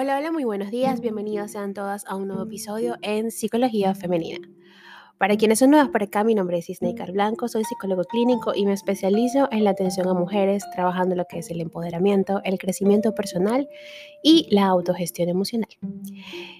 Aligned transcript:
Hola, 0.00 0.16
hola, 0.16 0.30
muy 0.30 0.44
buenos 0.44 0.70
días. 0.70 1.00
Bienvenidos 1.00 1.50
sean 1.50 1.74
todas 1.74 2.04
a 2.06 2.14
un 2.14 2.28
nuevo 2.28 2.44
episodio 2.44 2.94
en 3.02 3.32
Psicología 3.32 3.96
Femenina. 3.96 4.38
Para 5.18 5.36
quienes 5.36 5.58
son 5.58 5.70
nuevas 5.70 5.88
por 5.88 6.04
acá, 6.04 6.22
mi 6.22 6.36
nombre 6.36 6.58
es 6.58 6.70
Isneikar 6.70 7.10
Blanco, 7.10 7.48
soy 7.48 7.64
psicólogo 7.64 8.04
clínico 8.04 8.52
y 8.54 8.64
me 8.64 8.74
especializo 8.74 9.48
en 9.50 9.64
la 9.64 9.70
atención 9.70 10.06
a 10.06 10.14
mujeres, 10.14 10.62
trabajando 10.72 11.16
lo 11.16 11.24
que 11.24 11.40
es 11.40 11.50
el 11.50 11.60
empoderamiento, 11.60 12.40
el 12.44 12.58
crecimiento 12.58 13.12
personal 13.12 13.68
y 14.22 14.46
la 14.52 14.66
autogestión 14.66 15.30
emocional. 15.30 15.70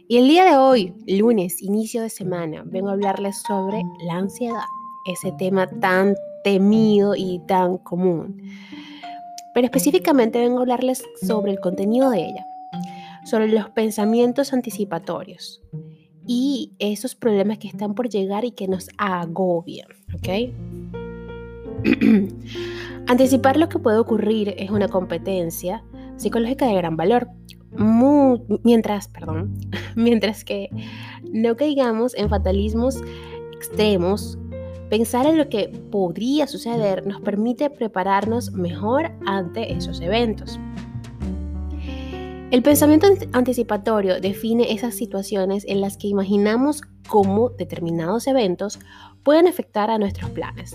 Y 0.08 0.16
el 0.16 0.26
día 0.26 0.44
de 0.44 0.56
hoy, 0.56 0.92
lunes, 1.06 1.62
inicio 1.62 2.02
de 2.02 2.10
semana, 2.10 2.64
vengo 2.66 2.88
a 2.88 2.94
hablarles 2.94 3.40
sobre 3.46 3.84
la 4.04 4.14
ansiedad, 4.14 4.64
ese 5.06 5.30
tema 5.38 5.68
tan 5.78 6.16
temido 6.42 7.14
y 7.14 7.38
tan 7.46 7.78
común. 7.78 8.42
Pero 9.54 9.64
específicamente 9.64 10.40
vengo 10.40 10.58
a 10.58 10.62
hablarles 10.62 11.04
sobre 11.24 11.52
el 11.52 11.60
contenido 11.60 12.10
de 12.10 12.18
ella, 12.18 12.44
sobre 13.28 13.48
los 13.48 13.68
pensamientos 13.70 14.52
anticipatorios 14.52 15.62
y 16.26 16.72
esos 16.78 17.14
problemas 17.14 17.58
que 17.58 17.68
están 17.68 17.94
por 17.94 18.08
llegar 18.08 18.44
y 18.44 18.52
que 18.52 18.68
nos 18.68 18.88
agobian, 18.98 19.88
¿ok? 20.14 20.28
Anticipar 23.06 23.56
lo 23.56 23.68
que 23.68 23.78
puede 23.78 23.98
ocurrir 23.98 24.54
es 24.58 24.70
una 24.70 24.88
competencia 24.88 25.84
psicológica 26.16 26.66
de 26.66 26.74
gran 26.74 26.96
valor, 26.96 27.28
mientras, 28.64 29.08
perdón, 29.08 29.54
mientras 29.96 30.44
que 30.44 30.68
no 31.32 31.56
caigamos 31.56 32.14
en 32.14 32.28
fatalismos 32.28 33.02
extremos, 33.52 34.38
pensar 34.90 35.26
en 35.26 35.36
lo 35.36 35.48
que 35.48 35.68
podría 35.90 36.46
suceder 36.46 37.06
nos 37.06 37.20
permite 37.20 37.70
prepararnos 37.70 38.52
mejor 38.52 39.10
ante 39.26 39.72
esos 39.72 40.00
eventos. 40.00 40.58
El 42.50 42.62
pensamiento 42.62 43.06
anticipatorio 43.34 44.22
define 44.22 44.72
esas 44.72 44.94
situaciones 44.94 45.66
en 45.68 45.82
las 45.82 45.98
que 45.98 46.08
imaginamos 46.08 46.80
cómo 47.06 47.50
determinados 47.50 48.26
eventos 48.26 48.78
pueden 49.22 49.46
afectar 49.46 49.90
a 49.90 49.98
nuestros 49.98 50.30
planes. 50.30 50.74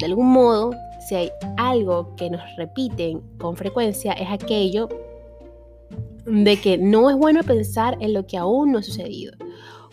De 0.00 0.06
algún 0.06 0.26
modo, 0.26 0.72
si 1.08 1.14
hay 1.14 1.30
algo 1.56 2.16
que 2.16 2.30
nos 2.30 2.42
repiten 2.56 3.22
con 3.38 3.56
frecuencia 3.56 4.12
es 4.14 4.28
aquello 4.28 4.88
de 6.24 6.60
que 6.60 6.78
no 6.78 7.10
es 7.10 7.16
bueno 7.16 7.44
pensar 7.44 7.96
en 8.00 8.12
lo 8.12 8.26
que 8.26 8.36
aún 8.36 8.72
no 8.72 8.78
ha 8.78 8.82
sucedido, 8.82 9.34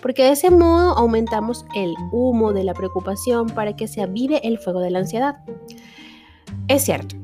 porque 0.01 0.23
de 0.23 0.31
ese 0.31 0.49
modo 0.49 0.97
aumentamos 0.97 1.67
el 1.75 1.93
humo 2.11 2.51
de 2.51 2.63
la 2.63 2.73
preocupación 2.73 3.45
para 3.45 3.75
que 3.75 3.87
se 3.87 4.01
avive 4.01 4.41
el 4.47 4.57
fuego 4.57 4.79
de 4.79 4.89
la 4.89 4.99
ansiedad. 4.99 5.35
Es 6.67 6.83
cierto, 6.83 7.15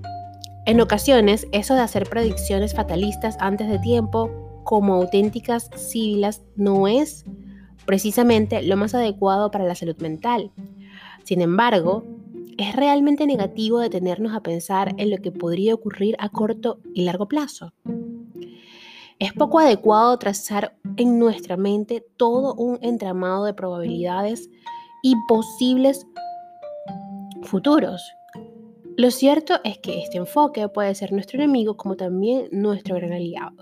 en 0.70 0.81
ocasiones, 0.81 1.48
eso 1.52 1.73
de 1.73 1.81
hacer 1.81 2.08
predicciones 2.08 2.75
fatalistas 2.75 3.38
antes 3.39 3.67
de 3.70 3.80
tiempo 3.80 4.30
como 4.64 4.94
auténticas 4.94 5.72
sibilas 5.75 6.44
no 6.56 6.88
es 6.88 7.25
precisamente 7.88 8.62
lo 8.62 8.78
más 8.78 8.94
adecuado 8.94 9.50
para 9.50 9.66
la 9.66 9.73
salud 9.73 9.97
mental. 9.97 10.52
Sin 11.23 11.42
embargo, 11.42 12.03
es 12.59 12.75
realmente 12.75 13.25
negativo 13.25 13.80
detenernos 13.80 14.36
a 14.36 14.44
pensar 14.44 14.94
en 14.97 15.09
lo 15.09 15.17
que 15.17 15.31
podría 15.31 15.73
ocurrir 15.73 16.16
a 16.20 16.30
corto 16.30 16.81
y 16.94 17.03
largo 17.03 17.28
plazo. 17.28 17.73
Es 19.17 19.34
poco 19.34 19.58
adecuado 19.58 20.20
trazar 20.20 20.78
en 20.97 21.17
nuestra 21.17 21.58
mente 21.58 22.06
todo 22.16 22.53
un 22.53 22.78
entramado 22.84 23.45
de 23.45 23.56
probabilidades 23.56 24.52
y 25.02 25.16
posibles 25.28 26.06
futuros 27.42 28.03
lo 29.00 29.11
cierto 29.11 29.61
es 29.64 29.78
que 29.78 30.02
este 30.03 30.17
enfoque 30.17 30.67
puede 30.67 30.94
ser 30.94 31.14
nuestro 31.14 31.42
enemigo 31.42 31.78
como 31.78 31.95
también 31.95 32.50
nuestro 32.52 32.97
gran 32.97 33.14
aliado. 33.14 33.56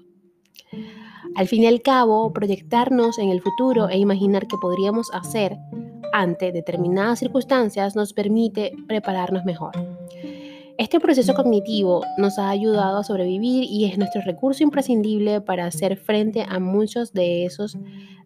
Al 1.35 1.47
fin 1.47 1.61
y 1.61 1.67
al 1.67 1.83
cabo, 1.83 2.33
proyectarnos 2.33 3.19
en 3.19 3.29
el 3.29 3.39
futuro 3.39 3.88
e 3.88 4.00
imaginar 4.00 4.47
qué 4.47 4.56
podríamos 4.59 5.12
hacer 5.13 5.56
ante 6.12 6.51
determinadas 6.51 7.19
circunstancias 7.19 7.95
nos 7.95 8.13
permite 8.13 8.72
prepararnos 8.88 9.45
mejor. 9.45 9.73
Este 10.79 11.00
proceso 11.00 11.35
cognitivo 11.35 12.01
nos 12.17 12.39
ha 12.39 12.50
ayudado 12.50 12.97
a 12.97 13.03
sobrevivir 13.03 13.63
y 13.63 13.85
es 13.85 13.95
nuestro 14.00 14.23
recurso 14.23 14.63
imprescindible 14.63 15.39
para 15.41 15.67
hacer 15.67 15.97
frente 15.97 16.47
a 16.50 16.59
muchos 16.59 17.13
de 17.13 17.45
esos 17.45 17.78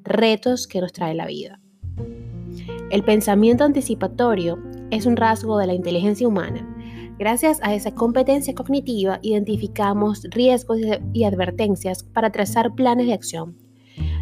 retos 0.06 0.66
que 0.66 0.80
nos 0.80 0.94
trae 0.94 1.13
la 1.13 1.25
vida. 1.25 1.59
El 2.90 3.03
pensamiento 3.03 3.66
anticipatorio 3.66 4.57
es 4.91 5.06
un 5.06 5.18
rasgo 5.18 5.57
de 5.57 5.68
la 5.68 5.74
inteligencia 5.74 6.25
humana 6.25 6.78
Gracias 7.22 7.59
a 7.62 7.76
esa 7.76 7.94
competencia 7.94 8.56
cognitiva 8.56 9.20
identificamos 9.22 10.24
riesgos 10.32 10.80
y 11.14 11.24
advertencias 11.24 12.02
para 12.02 12.32
trazar 12.32 12.74
planes 12.74 13.06
de 13.06 13.14
acción. 13.14 13.56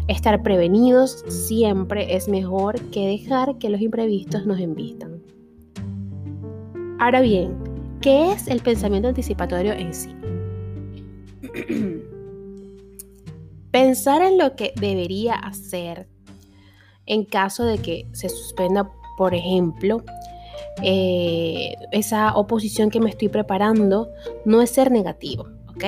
Estar 0.06 0.42
prevenidos 0.42 1.24
siempre 1.26 2.14
es 2.14 2.28
mejor 2.28 2.78
que 2.90 3.06
dejar 3.06 3.56
que 3.56 3.70
los 3.70 3.80
imprevistos 3.80 4.44
nos 4.44 4.60
envistan. 4.60 5.22
Ahora 6.98 7.22
bien, 7.22 7.56
¿qué 8.02 8.32
es 8.32 8.46
el 8.48 8.60
pensamiento 8.60 9.08
anticipatorio 9.08 9.72
en 9.72 9.94
sí? 9.94 10.14
Pensar 13.70 14.20
en 14.20 14.36
lo 14.36 14.56
que 14.56 14.74
debería 14.78 15.36
hacer 15.36 16.06
en 17.06 17.24
caso 17.24 17.64
de 17.64 17.78
que 17.78 18.10
se 18.12 18.28
suspenda, 18.28 18.92
por 19.16 19.34
ejemplo, 19.34 20.04
eh, 20.82 21.74
esa 21.92 22.34
oposición 22.34 22.90
que 22.90 23.00
me 23.00 23.10
estoy 23.10 23.28
preparando 23.28 24.10
no 24.44 24.62
es 24.62 24.70
ser 24.70 24.90
negativo, 24.90 25.46
¿ok? 25.68 25.84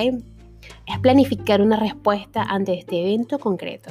Es 0.86 0.98
planificar 1.00 1.60
una 1.62 1.76
respuesta 1.76 2.42
ante 2.42 2.74
este 2.74 3.00
evento 3.00 3.38
concreto. 3.38 3.90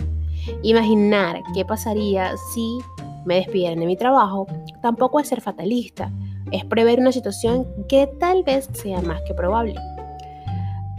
Imaginar 0.64 1.42
qué 1.54 1.66
pasaría 1.66 2.34
si 2.54 2.80
me 3.26 3.36
despidieran 3.36 3.80
de 3.80 3.86
mi 3.86 3.96
trabajo 3.96 4.48
tampoco 4.82 5.20
es 5.20 5.28
ser 5.28 5.42
fatalista, 5.42 6.12
es 6.52 6.66
prever 6.66 7.00
una 7.00 7.12
situación 7.12 7.68
que 7.88 8.08
tal 8.20 8.44
vez 8.44 8.70
sea 8.74 9.02
más 9.02 9.22
que 9.22 9.34
probable. 9.34 9.76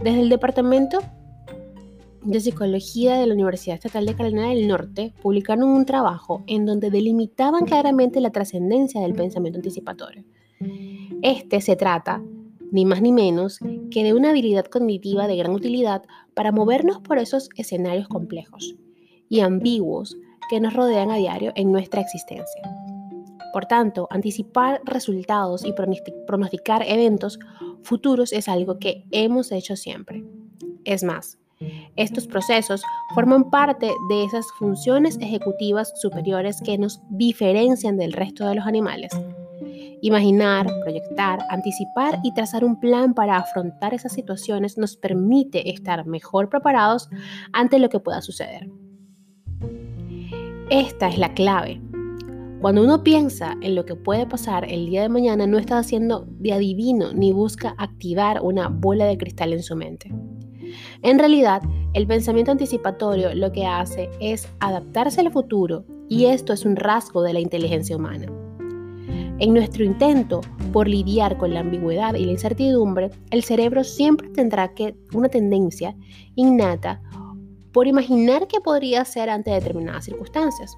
Desde 0.01 0.21
el 0.21 0.29
departamento 0.29 0.99
de 2.25 2.39
Psicología 2.39 3.17
de 3.17 3.27
la 3.27 3.33
Universidad 3.33 3.75
Estatal 3.75 4.05
de 4.05 4.15
Carolina 4.15 4.49
del 4.49 4.67
Norte 4.67 5.13
publicaron 5.21 5.69
un 5.69 5.85
trabajo 5.85 6.43
en 6.47 6.65
donde 6.65 6.89
delimitaban 6.89 7.65
claramente 7.65 8.21
la 8.21 8.31
trascendencia 8.31 9.01
del 9.01 9.13
pensamiento 9.13 9.59
anticipatorio. 9.59 10.23
Este 11.21 11.59
se 11.61 11.75
trata, 11.75 12.23
ni 12.71 12.85
más 12.85 13.01
ni 13.01 13.11
menos, 13.11 13.59
que 13.91 14.03
de 14.03 14.13
una 14.13 14.29
habilidad 14.29 14.65
cognitiva 14.65 15.27
de 15.27 15.35
gran 15.35 15.53
utilidad 15.53 16.03
para 16.33 16.51
movernos 16.51 16.99
por 16.99 17.17
esos 17.17 17.49
escenarios 17.57 18.07
complejos 18.07 18.75
y 19.27 19.41
ambiguos 19.41 20.17
que 20.49 20.59
nos 20.59 20.73
rodean 20.73 21.11
a 21.11 21.17
diario 21.17 21.51
en 21.55 21.71
nuestra 21.71 22.01
existencia. 22.01 22.61
Por 23.51 23.65
tanto, 23.65 24.07
anticipar 24.09 24.81
resultados 24.85 25.63
y 25.65 25.73
pronosticar 26.25 26.83
eventos 26.87 27.37
futuros 27.83 28.33
es 28.33 28.47
algo 28.47 28.79
que 28.79 29.05
hemos 29.11 29.51
hecho 29.51 29.75
siempre. 29.75 30.23
Es 30.85 31.03
más, 31.03 31.37
estos 31.95 32.27
procesos 32.27 32.83
forman 33.13 33.49
parte 33.49 33.91
de 34.09 34.23
esas 34.23 34.45
funciones 34.57 35.17
ejecutivas 35.21 35.93
superiores 36.01 36.61
que 36.61 36.77
nos 36.77 37.01
diferencian 37.09 37.97
del 37.97 38.13
resto 38.13 38.47
de 38.47 38.55
los 38.55 38.65
animales. 38.65 39.11
Imaginar, 40.01 40.67
proyectar, 40.81 41.39
anticipar 41.49 42.19
y 42.23 42.33
trazar 42.33 42.65
un 42.65 42.79
plan 42.79 43.13
para 43.13 43.37
afrontar 43.37 43.93
esas 43.93 44.11
situaciones 44.11 44.77
nos 44.77 44.97
permite 44.97 45.69
estar 45.69 46.05
mejor 46.05 46.49
preparados 46.49 47.09
ante 47.53 47.79
lo 47.79 47.89
que 47.89 47.99
pueda 47.99 48.21
suceder. 48.21 48.69
Esta 50.69 51.07
es 51.07 51.17
la 51.17 51.33
clave. 51.33 51.79
Cuando 52.59 52.83
uno 52.83 53.03
piensa 53.03 53.55
en 53.61 53.75
lo 53.75 53.85
que 53.85 53.95
puede 53.95 54.25
pasar 54.25 54.69
el 54.69 54.87
día 54.87 55.03
de 55.03 55.09
mañana, 55.09 55.45
no 55.47 55.57
está 55.57 55.77
haciendo 55.77 56.25
de 56.27 56.53
adivino 56.53 57.13
ni 57.13 57.31
busca 57.31 57.75
activar 57.77 58.41
una 58.41 58.69
bola 58.69 59.05
de 59.05 59.17
cristal 59.17 59.53
en 59.53 59.63
su 59.63 59.75
mente. 59.75 60.13
En 61.01 61.19
realidad, 61.19 61.61
el 61.93 62.07
pensamiento 62.07 62.51
anticipatorio 62.51 63.33
lo 63.35 63.51
que 63.51 63.65
hace 63.65 64.09
es 64.19 64.47
adaptarse 64.59 65.21
al 65.21 65.31
futuro 65.31 65.85
y 66.09 66.25
esto 66.25 66.53
es 66.53 66.65
un 66.65 66.75
rasgo 66.75 67.21
de 67.21 67.33
la 67.33 67.39
inteligencia 67.39 67.95
humana. 67.95 68.27
En 69.39 69.53
nuestro 69.53 69.83
intento 69.83 70.41
por 70.71 70.87
lidiar 70.87 71.37
con 71.37 71.53
la 71.53 71.59
ambigüedad 71.59 72.15
y 72.15 72.25
la 72.25 72.31
incertidumbre, 72.31 73.11
el 73.29 73.43
cerebro 73.43 73.83
siempre 73.83 74.29
tendrá 74.29 74.73
que 74.73 74.95
una 75.13 75.29
tendencia 75.29 75.95
innata 76.35 77.01
por 77.71 77.87
imaginar 77.87 78.47
qué 78.47 78.59
podría 78.59 79.05
ser 79.05 79.29
ante 79.29 79.51
determinadas 79.51 80.05
circunstancias. 80.05 80.75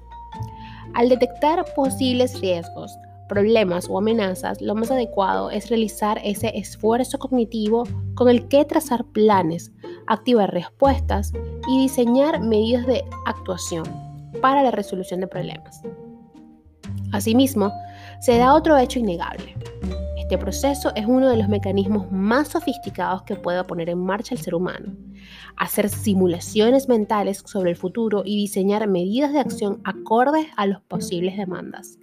Al 0.94 1.08
detectar 1.08 1.64
posibles 1.74 2.40
riesgos, 2.40 2.90
problemas 3.28 3.88
o 3.88 3.98
amenazas, 3.98 4.60
lo 4.60 4.74
más 4.74 4.90
adecuado 4.90 5.50
es 5.50 5.68
realizar 5.68 6.20
ese 6.24 6.52
esfuerzo 6.56 7.18
cognitivo 7.18 7.84
con 8.14 8.28
el 8.28 8.48
que 8.48 8.64
trazar 8.64 9.04
planes, 9.04 9.72
activar 10.06 10.52
respuestas 10.52 11.32
y 11.68 11.80
diseñar 11.80 12.40
medidas 12.40 12.86
de 12.86 13.04
actuación 13.26 13.84
para 14.40 14.62
la 14.62 14.70
resolución 14.70 15.20
de 15.20 15.26
problemas. 15.26 15.82
Asimismo, 17.12 17.72
se 18.20 18.38
da 18.38 18.54
otro 18.54 18.76
hecho 18.76 18.98
innegable. 18.98 19.56
Este 20.18 20.38
proceso 20.38 20.90
es 20.96 21.06
uno 21.06 21.28
de 21.28 21.36
los 21.36 21.48
mecanismos 21.48 22.10
más 22.10 22.48
sofisticados 22.48 23.22
que 23.22 23.36
pueda 23.36 23.66
poner 23.66 23.88
en 23.88 23.98
marcha 23.98 24.34
el 24.34 24.40
ser 24.40 24.56
humano. 24.56 24.92
Hacer 25.56 25.88
simulaciones 25.88 26.88
mentales 26.88 27.44
sobre 27.46 27.70
el 27.70 27.76
futuro 27.76 28.22
y 28.24 28.36
diseñar 28.36 28.88
medidas 28.88 29.32
de 29.32 29.38
acción 29.38 29.80
acordes 29.84 30.48
a 30.56 30.66
las 30.66 30.80
posibles 30.82 31.36
demandas. 31.36 31.98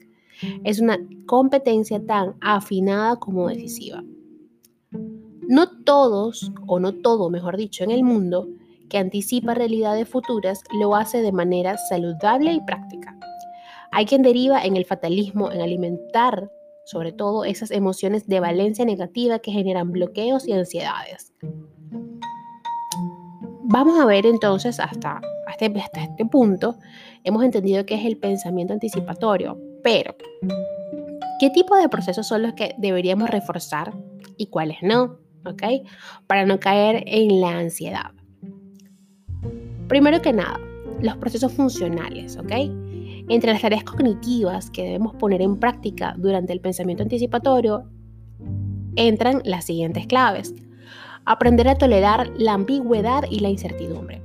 Es 0.64 0.80
una 0.80 0.98
competencia 1.26 2.04
tan 2.06 2.36
afinada 2.40 3.18
como 3.18 3.50
decisiva. 3.50 4.04
No 5.48 5.84
todos, 5.84 6.52
o 6.68 6.80
no 6.80 6.94
todo, 6.94 7.30
mejor 7.30 7.58
dicho, 7.58 7.84
en 7.84 7.92
el 7.92 8.04
mundo 8.04 8.48
que 8.90 8.98
anticipa 8.98 9.54
realidades 9.54 10.08
futuras 10.08 10.64
lo 10.80 10.96
hace 10.96 11.22
de 11.22 11.32
manera 11.32 11.78
saludable 11.78 12.54
y 12.54 12.62
práctica. 12.62 13.18
Hay 13.92 14.06
quien 14.06 14.22
deriva 14.22 14.64
en 14.64 14.78
el 14.78 14.86
fatalismo, 14.86 15.52
en 15.52 15.62
alimentar 15.62 16.50
sobre 16.86 17.12
todo 17.12 17.46
esas 17.46 17.72
emociones 17.72 18.28
de 18.28 18.40
valencia 18.40 18.86
negativa 18.86 19.40
que 19.40 19.52
generan 19.52 19.92
bloqueos 19.92 20.48
y 20.48 20.54
ansiedades. 20.54 21.34
Vamos 23.64 24.00
a 24.00 24.06
ver 24.06 24.26
entonces 24.26 24.80
hasta, 24.80 25.22
hasta, 25.48 25.66
este 25.66 26.26
punto, 26.26 26.76
hemos 27.24 27.44
entendido 27.44 27.86
que 27.86 27.96
es 27.96 28.06
el 28.06 28.18
pensamiento 28.18 28.74
anticipatorio, 28.74 29.58
pero 29.82 30.16
¿qué 31.40 31.50
tipo 31.50 31.76
de 31.76 31.90
procesos 31.90 32.28
son 32.28 32.44
los 32.44 32.54
que 32.54 32.76
deberíamos 32.78 33.30
reforzar 33.30 33.94
y 34.38 34.48
cuáles 34.48 34.78
no? 34.82 35.23
¿Ok? 35.46 35.88
Para 36.28 36.46
no 36.46 36.60
caer 36.60 37.04
en 37.08 37.42
la 37.42 37.58
ansiedad. 37.58 38.12
Primero 39.88 40.22
que 40.22 40.34
nada, 40.34 40.60
los 41.02 41.18
procesos 41.18 41.52
funcionales, 41.52 42.38
¿ok? 42.38 42.52
Entre 43.30 43.52
las 43.52 43.62
tareas 43.62 43.84
cognitivas 43.84 44.70
que 44.70 44.84
debemos 44.84 45.16
poner 45.16 45.42
en 45.42 45.58
práctica 45.58 46.16
durante 46.18 46.54
el 46.54 46.62
pensamiento 46.62 47.04
anticipatorio 47.04 47.90
entran 48.96 49.42
las 49.46 49.66
siguientes 49.66 50.08
claves. 50.08 50.54
Aprender 51.26 51.68
a 51.68 51.76
tolerar 51.76 52.32
la 52.38 52.54
ambigüedad 52.54 53.24
y 53.30 53.40
la 53.40 53.50
incertidumbre. 53.50 54.22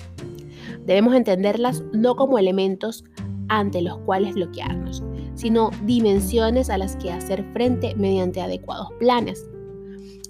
Debemos 0.85 1.15
entenderlas 1.15 1.83
no 1.93 2.17
como 2.17 2.39
elementos 2.39 3.05
ante 3.49 3.83
los 3.83 3.99
cuales 3.99 4.35
bloquearnos, 4.35 5.03
sino 5.35 5.71
dimensiones 5.85 6.71
a 6.71 6.79
las 6.79 6.97
que 6.97 7.13
hacer 7.13 7.45
frente 7.53 7.95
mediante 7.95 8.41
adecuados 8.41 8.89
planes. 8.99 9.49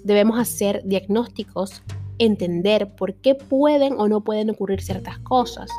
Debemos 0.03 0.39
hacer 0.39 0.81
diagnósticos, 0.85 1.83
entender 2.17 2.95
por 2.95 3.15
qué 3.15 3.35
pueden 3.35 3.93
o 3.99 4.07
no 4.07 4.21
pueden 4.21 4.49
ocurrir 4.49 4.81
ciertas 4.81 5.19
cosas, 5.19 5.69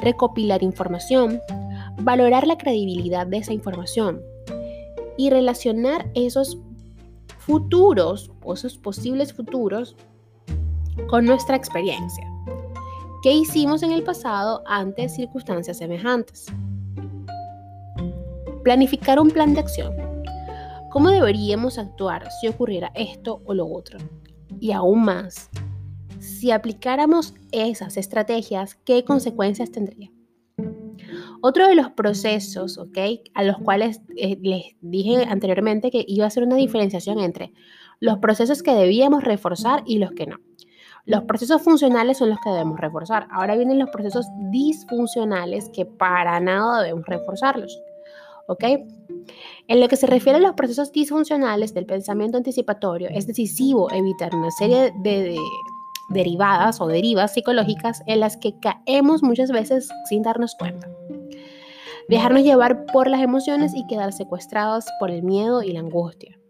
recopilar 0.00 0.62
información, 0.62 1.40
valorar 2.00 2.46
la 2.46 2.58
credibilidad 2.58 3.26
de 3.26 3.38
esa 3.38 3.52
información 3.52 4.20
y 5.16 5.30
relacionar 5.30 6.10
esos 6.14 6.58
futuros 7.38 8.30
o 8.44 8.54
esos 8.54 8.76
posibles 8.78 9.32
futuros 9.32 9.96
con 11.08 11.24
nuestra 11.24 11.56
experiencia. 11.56 12.24
¿Qué 13.22 13.32
hicimos 13.32 13.82
en 13.82 13.92
el 13.92 14.04
pasado 14.04 14.62
ante 14.66 15.08
circunstancias 15.08 15.78
semejantes? 15.78 16.46
Planificar 18.62 19.18
un 19.18 19.30
plan 19.30 19.54
de 19.54 19.60
acción. 19.60 20.07
¿Cómo 20.90 21.10
deberíamos 21.10 21.78
actuar 21.78 22.30
si 22.40 22.48
ocurriera 22.48 22.90
esto 22.94 23.42
o 23.44 23.52
lo 23.52 23.66
otro? 23.66 23.98
Y 24.58 24.72
aún 24.72 25.04
más, 25.04 25.50
si 26.18 26.50
aplicáramos 26.50 27.34
esas 27.52 27.98
estrategias, 27.98 28.74
¿qué 28.86 29.04
consecuencias 29.04 29.70
tendría? 29.70 30.10
Otro 31.42 31.68
de 31.68 31.74
los 31.74 31.90
procesos, 31.90 32.78
¿ok? 32.78 32.98
A 33.34 33.42
los 33.42 33.58
cuales 33.58 34.00
eh, 34.16 34.38
les 34.40 34.76
dije 34.80 35.24
anteriormente 35.28 35.90
que 35.90 36.06
iba 36.08 36.26
a 36.26 36.30
ser 36.30 36.44
una 36.44 36.56
diferenciación 36.56 37.20
entre 37.20 37.52
los 38.00 38.18
procesos 38.18 38.62
que 38.62 38.74
debíamos 38.74 39.24
reforzar 39.24 39.82
y 39.84 39.98
los 39.98 40.12
que 40.12 40.26
no. 40.26 40.38
Los 41.04 41.24
procesos 41.24 41.60
funcionales 41.60 42.16
son 42.16 42.30
los 42.30 42.38
que 42.40 42.50
debemos 42.50 42.80
reforzar. 42.80 43.28
Ahora 43.30 43.56
vienen 43.56 43.78
los 43.78 43.90
procesos 43.90 44.26
disfuncionales 44.50 45.68
que 45.68 45.84
para 45.84 46.40
nada 46.40 46.82
debemos 46.82 47.06
reforzarlos. 47.06 47.78
¿Ok? 48.48 48.64
En 49.68 49.80
lo 49.80 49.88
que 49.88 49.96
se 49.96 50.06
refiere 50.06 50.38
a 50.38 50.40
los 50.40 50.54
procesos 50.54 50.90
disfuncionales 50.90 51.74
del 51.74 51.84
pensamiento 51.84 52.38
anticipatorio, 52.38 53.08
es 53.10 53.26
decisivo 53.26 53.92
evitar 53.92 54.34
una 54.34 54.50
serie 54.50 54.90
de 55.02 55.36
derivadas 56.08 56.80
o 56.80 56.86
derivas 56.86 57.34
psicológicas 57.34 58.00
en 58.06 58.20
las 58.20 58.38
que 58.38 58.58
caemos 58.58 59.22
muchas 59.22 59.50
veces 59.50 59.90
sin 60.08 60.22
darnos 60.22 60.54
cuenta. 60.58 60.88
Dejarnos 62.08 62.42
llevar 62.42 62.86
por 62.86 63.08
las 63.08 63.20
emociones 63.20 63.74
y 63.74 63.86
quedar 63.86 64.14
secuestrados 64.14 64.86
por 64.98 65.10
el 65.10 65.22
miedo 65.22 65.62
y 65.62 65.72
la 65.72 65.80
angustia. 65.80 66.40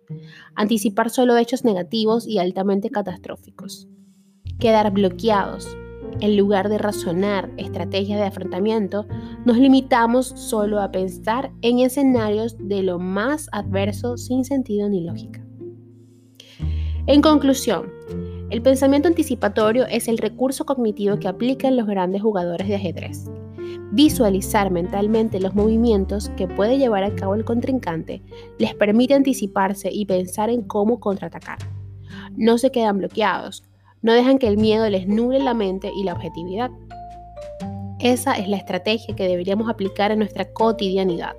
Anticipar 0.54 1.10
solo 1.10 1.36
hechos 1.36 1.64
negativos 1.64 2.28
y 2.28 2.38
altamente 2.38 2.90
catastróficos. 2.90 3.88
Quedar 4.60 4.92
bloqueados. 4.92 5.66
En 6.20 6.36
lugar 6.36 6.68
de 6.68 6.78
razonar 6.78 7.50
estrategias 7.56 8.18
de 8.18 8.26
afrontamiento, 8.26 9.06
nos 9.44 9.56
limitamos 9.56 10.26
solo 10.26 10.80
a 10.80 10.90
pensar 10.90 11.52
en 11.62 11.78
escenarios 11.78 12.56
de 12.58 12.82
lo 12.82 12.98
más 12.98 13.48
adverso 13.52 14.16
sin 14.16 14.44
sentido 14.44 14.88
ni 14.88 15.04
lógica. 15.04 15.44
En 17.06 17.22
conclusión, 17.22 17.92
el 18.50 18.62
pensamiento 18.62 19.08
anticipatorio 19.08 19.86
es 19.86 20.08
el 20.08 20.18
recurso 20.18 20.66
cognitivo 20.66 21.18
que 21.18 21.28
aplican 21.28 21.76
los 21.76 21.86
grandes 21.86 22.22
jugadores 22.22 22.66
de 22.66 22.74
ajedrez. 22.74 23.30
Visualizar 23.92 24.70
mentalmente 24.70 25.38
los 25.38 25.54
movimientos 25.54 26.30
que 26.30 26.48
puede 26.48 26.78
llevar 26.78 27.04
a 27.04 27.14
cabo 27.14 27.34
el 27.34 27.44
contrincante 27.44 28.22
les 28.58 28.74
permite 28.74 29.14
anticiparse 29.14 29.90
y 29.92 30.06
pensar 30.06 30.50
en 30.50 30.62
cómo 30.62 30.98
contraatacar. 30.98 31.58
No 32.36 32.58
se 32.58 32.70
quedan 32.70 32.98
bloqueados, 32.98 33.67
no 34.02 34.12
dejan 34.12 34.38
que 34.38 34.48
el 34.48 34.56
miedo 34.56 34.88
les 34.88 35.06
nuble 35.06 35.40
la 35.40 35.54
mente 35.54 35.90
y 35.94 36.04
la 36.04 36.12
objetividad. 36.14 36.70
Esa 38.00 38.34
es 38.34 38.48
la 38.48 38.56
estrategia 38.56 39.16
que 39.16 39.28
deberíamos 39.28 39.68
aplicar 39.68 40.12
en 40.12 40.20
nuestra 40.20 40.52
cotidianidad. 40.52 41.34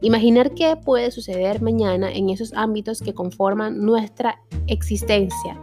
Imaginar 0.00 0.52
qué 0.54 0.76
puede 0.76 1.10
suceder 1.10 1.60
mañana 1.60 2.10
en 2.12 2.30
esos 2.30 2.52
ámbitos 2.54 3.00
que 3.00 3.12
conforman 3.12 3.84
nuestra 3.84 4.40
existencia 4.66 5.58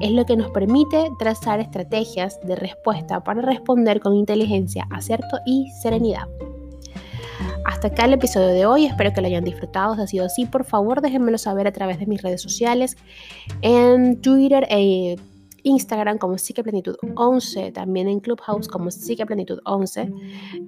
es 0.00 0.12
lo 0.12 0.24
que 0.24 0.36
nos 0.36 0.50
permite 0.50 1.10
trazar 1.18 1.58
estrategias 1.60 2.40
de 2.42 2.54
respuesta 2.54 3.24
para 3.24 3.42
responder 3.42 4.00
con 4.00 4.14
inteligencia, 4.14 4.86
acierto 4.90 5.38
y 5.44 5.68
serenidad. 5.82 6.28
Hasta 7.64 7.88
acá 7.88 8.04
el 8.04 8.12
episodio 8.12 8.48
de 8.48 8.66
hoy, 8.66 8.86
espero 8.86 9.12
que 9.12 9.20
lo 9.20 9.26
hayan 9.26 9.44
disfrutado. 9.44 9.94
Si 9.94 10.02
ha 10.02 10.06
sido 10.06 10.24
así, 10.26 10.46
por 10.46 10.64
favor 10.64 11.00
déjenmelo 11.00 11.38
saber 11.38 11.66
a 11.66 11.72
través 11.72 11.98
de 11.98 12.06
mis 12.06 12.22
redes 12.22 12.40
sociales, 12.40 12.96
en 13.62 14.20
Twitter 14.20 14.66
e 14.70 15.16
Instagram 15.62 16.18
como 16.18 16.38
Psiqueplenitud 16.38 16.96
11, 17.16 17.72
también 17.72 18.08
en 18.08 18.20
Clubhouse 18.20 18.68
como 18.68 18.90
Psiqueplenitud 18.90 19.60
11, 19.64 20.12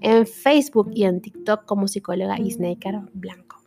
en 0.01 0.27
Facebook 0.27 0.91
y 0.93 1.05
en 1.05 1.21
TikTok 1.21 1.65
como 1.65 1.89
psicóloga 1.89 2.39
Isnaker 2.39 3.01
Blanco. 3.13 3.62